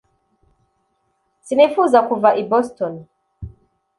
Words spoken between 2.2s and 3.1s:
i Boston.